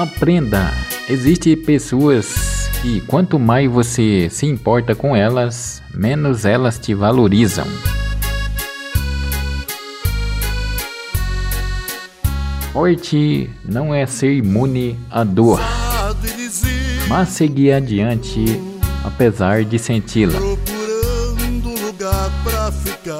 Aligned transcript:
Aprenda. 0.00 0.72
Existem 1.10 1.54
pessoas 1.54 2.70
que 2.80 3.02
quanto 3.02 3.38
mais 3.38 3.70
você 3.70 4.28
se 4.30 4.46
importa 4.46 4.94
com 4.94 5.14
elas, 5.14 5.82
menos 5.94 6.46
elas 6.46 6.78
te 6.78 6.94
valorizam. 6.94 7.66
Forte 12.72 13.50
não 13.62 13.94
é 13.94 14.06
ser 14.06 14.32
imune 14.32 14.98
à 15.10 15.22
dor, 15.22 15.60
mas 17.06 17.28
seguir 17.28 17.72
adiante 17.72 18.58
apesar 19.04 19.64
de 19.66 19.78
senti-la. 19.78 20.40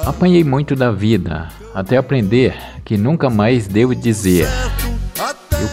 Apanhei 0.03 0.43
muito 0.43 0.75
da 0.75 0.91
vida 0.91 1.47
até 1.75 1.97
aprender 1.97 2.55
que 2.83 2.97
nunca 2.97 3.29
mais 3.29 3.67
devo 3.67 3.93
dizer: 3.93 4.47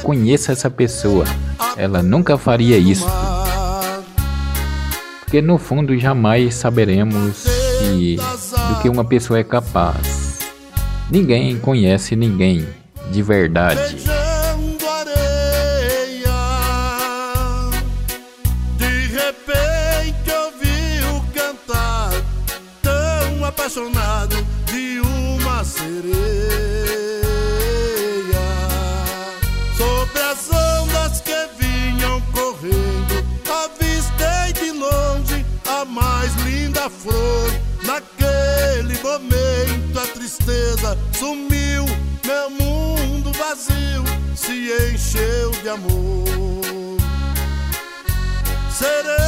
conheço 0.02 0.51
essa 0.51 0.70
pessoa, 0.70 1.25
ela 1.77 2.02
nunca 2.02 2.37
faria 2.37 2.77
isso. 2.79 3.07
Porque 5.21 5.43
no 5.43 5.59
fundo 5.59 5.97
jamais 5.98 6.55
saberemos 6.55 7.45
que, 7.80 8.16
do 8.16 8.83
que 8.83 8.88
uma 8.88 9.05
pessoa 9.05 9.38
é 9.38 9.45
capaz. 9.45 10.38
Ninguém 11.11 11.59
conhece 11.59 12.16
ninguém 12.16 12.66
de 13.11 13.23
verdade. 13.23 14.17
As 30.30 30.51
ondas 30.51 31.23
que 31.23 31.48
vinham 31.59 32.21
correndo, 32.32 33.24
avistei 33.65 34.52
de 34.52 34.73
longe 34.73 35.46
a 35.66 35.87
mais 35.87 36.34
linda 36.45 36.90
flor. 36.90 37.51
Naquele 37.82 39.01
momento 39.02 39.99
a 39.99 40.06
tristeza 40.09 40.99
sumiu, 41.18 41.87
meu 42.26 42.51
mundo 42.51 43.32
vazio 43.32 44.04
se 44.37 44.71
encheu 44.93 45.51
de 45.62 45.68
amor. 45.71 46.99
Sereia 48.71 49.27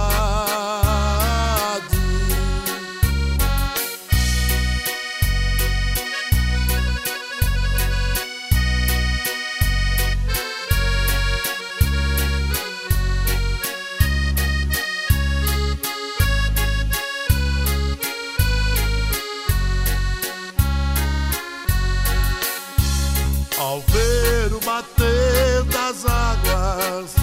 bater 24.65 25.63
das 25.65 26.05
águas 26.05 27.15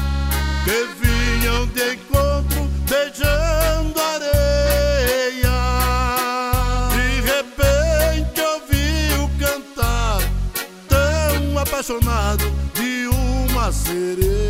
que 0.64 0.88
vinham 1.00 1.66
de 1.68 1.94
encontro 1.94 2.68
beijando 2.88 4.00
areia. 4.00 5.58
De 6.92 7.20
repente 7.20 8.40
ouvi-o 8.40 9.30
cantar, 9.38 10.20
tão 10.88 11.58
apaixonado 11.58 12.44
de 12.74 13.08
uma 13.08 13.72
sereia. 13.72 14.47